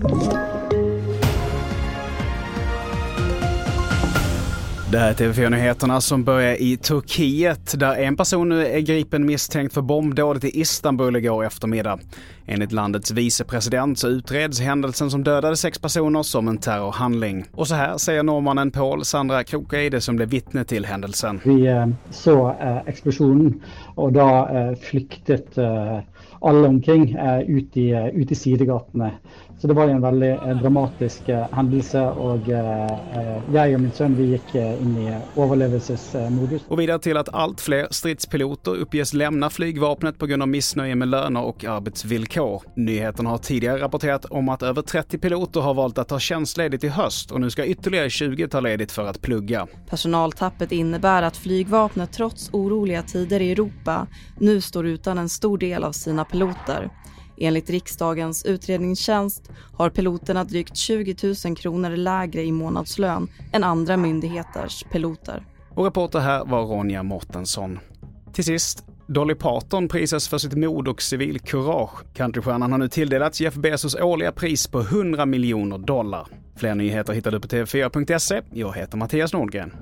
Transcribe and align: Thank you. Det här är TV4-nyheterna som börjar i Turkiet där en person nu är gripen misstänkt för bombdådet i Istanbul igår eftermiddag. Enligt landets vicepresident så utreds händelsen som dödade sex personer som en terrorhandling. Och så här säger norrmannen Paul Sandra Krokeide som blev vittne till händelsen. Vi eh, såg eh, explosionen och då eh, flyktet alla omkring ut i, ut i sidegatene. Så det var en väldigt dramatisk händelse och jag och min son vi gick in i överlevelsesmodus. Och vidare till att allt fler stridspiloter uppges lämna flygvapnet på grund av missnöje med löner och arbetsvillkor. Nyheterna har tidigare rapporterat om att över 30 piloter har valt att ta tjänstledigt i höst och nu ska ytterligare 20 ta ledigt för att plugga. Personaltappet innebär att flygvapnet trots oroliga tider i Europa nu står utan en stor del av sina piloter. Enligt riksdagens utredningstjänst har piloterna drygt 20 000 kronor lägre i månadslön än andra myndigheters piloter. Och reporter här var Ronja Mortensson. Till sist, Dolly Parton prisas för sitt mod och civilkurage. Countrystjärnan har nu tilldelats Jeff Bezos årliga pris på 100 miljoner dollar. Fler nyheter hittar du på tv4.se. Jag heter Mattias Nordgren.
Thank 0.00 0.32
you. 0.32 0.57
Det 4.92 4.98
här 4.98 5.10
är 5.10 5.14
TV4-nyheterna 5.14 6.00
som 6.00 6.24
börjar 6.24 6.62
i 6.62 6.76
Turkiet 6.76 7.80
där 7.80 7.96
en 7.96 8.16
person 8.16 8.48
nu 8.48 8.66
är 8.66 8.80
gripen 8.80 9.26
misstänkt 9.26 9.74
för 9.74 9.82
bombdådet 9.82 10.44
i 10.44 10.60
Istanbul 10.60 11.16
igår 11.16 11.44
eftermiddag. 11.44 11.98
Enligt 12.46 12.72
landets 12.72 13.10
vicepresident 13.10 13.98
så 13.98 14.08
utreds 14.08 14.60
händelsen 14.60 15.10
som 15.10 15.24
dödade 15.24 15.56
sex 15.56 15.78
personer 15.78 16.22
som 16.22 16.48
en 16.48 16.58
terrorhandling. 16.58 17.44
Och 17.52 17.68
så 17.68 17.74
här 17.74 17.98
säger 17.98 18.22
norrmannen 18.22 18.70
Paul 18.70 19.04
Sandra 19.04 19.44
Krokeide 19.44 20.00
som 20.00 20.16
blev 20.16 20.28
vittne 20.28 20.64
till 20.64 20.86
händelsen. 20.86 21.40
Vi 21.44 21.66
eh, 21.66 21.86
såg 22.10 22.48
eh, 22.60 22.76
explosionen 22.86 23.62
och 23.94 24.12
då 24.12 24.48
eh, 24.52 24.78
flyktet 24.78 25.58
alla 26.40 26.68
omkring 26.68 27.16
ut 27.46 27.76
i, 27.76 28.10
ut 28.14 28.32
i 28.32 28.34
sidegatene. 28.34 29.12
Så 29.58 29.66
det 29.66 29.74
var 29.74 29.88
en 29.88 30.00
väldigt 30.00 30.40
dramatisk 30.62 31.22
händelse 31.52 32.02
och 32.02 32.48
jag 33.52 33.74
och 33.74 33.80
min 33.80 33.90
son 33.90 34.14
vi 34.14 34.24
gick 34.24 34.77
in 34.80 34.96
i 34.96 35.40
överlevelsesmodus. 35.40 36.62
Och 36.68 36.80
vidare 36.80 36.98
till 36.98 37.16
att 37.16 37.34
allt 37.34 37.60
fler 37.60 37.88
stridspiloter 37.90 38.76
uppges 38.76 39.14
lämna 39.14 39.50
flygvapnet 39.50 40.18
på 40.18 40.26
grund 40.26 40.42
av 40.42 40.48
missnöje 40.48 40.94
med 40.94 41.08
löner 41.08 41.42
och 41.42 41.64
arbetsvillkor. 41.64 42.62
Nyheterna 42.76 43.30
har 43.30 43.38
tidigare 43.38 43.80
rapporterat 43.80 44.24
om 44.24 44.48
att 44.48 44.62
över 44.62 44.82
30 44.82 45.18
piloter 45.18 45.60
har 45.60 45.74
valt 45.74 45.98
att 45.98 46.08
ta 46.08 46.18
tjänstledigt 46.18 46.84
i 46.84 46.88
höst 46.88 47.30
och 47.30 47.40
nu 47.40 47.50
ska 47.50 47.66
ytterligare 47.66 48.10
20 48.10 48.48
ta 48.48 48.60
ledigt 48.60 48.92
för 48.92 49.06
att 49.06 49.20
plugga. 49.20 49.66
Personaltappet 49.90 50.72
innebär 50.72 51.22
att 51.22 51.36
flygvapnet 51.36 52.12
trots 52.12 52.50
oroliga 52.52 53.02
tider 53.02 53.40
i 53.40 53.52
Europa 53.52 54.06
nu 54.38 54.60
står 54.60 54.86
utan 54.86 55.18
en 55.18 55.28
stor 55.28 55.58
del 55.58 55.84
av 55.84 55.92
sina 55.92 56.24
piloter. 56.24 56.90
Enligt 57.40 57.70
riksdagens 57.70 58.44
utredningstjänst 58.44 59.50
har 59.72 59.90
piloterna 59.90 60.44
drygt 60.44 60.76
20 60.76 61.34
000 61.44 61.56
kronor 61.56 61.90
lägre 61.90 62.42
i 62.42 62.52
månadslön 62.52 63.28
än 63.52 63.64
andra 63.64 63.96
myndigheters 63.96 64.84
piloter. 64.92 65.46
Och 65.74 65.84
reporter 65.84 66.18
här 66.18 66.44
var 66.44 66.66
Ronja 66.66 67.02
Mortensson. 67.02 67.78
Till 68.32 68.44
sist, 68.44 68.84
Dolly 69.06 69.34
Parton 69.34 69.88
prisas 69.88 70.28
för 70.28 70.38
sitt 70.38 70.54
mod 70.54 70.88
och 70.88 71.02
civilkurage. 71.02 72.14
Countrystjärnan 72.14 72.72
har 72.72 72.78
nu 72.78 72.88
tilldelats 72.88 73.40
Jeff 73.40 73.54
Bezos 73.54 73.94
årliga 73.94 74.32
pris 74.32 74.66
på 74.66 74.80
100 74.80 75.26
miljoner 75.26 75.78
dollar. 75.78 76.26
Fler 76.56 76.74
nyheter 76.74 77.12
hittar 77.12 77.30
du 77.30 77.40
på 77.40 77.48
tv4.se. 77.48 78.42
Jag 78.52 78.76
heter 78.76 78.96
Mattias 78.96 79.32
Nordgren. 79.32 79.72